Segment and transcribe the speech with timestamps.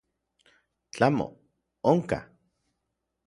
[0.93, 1.27] Tlamo,
[1.91, 2.19] onka.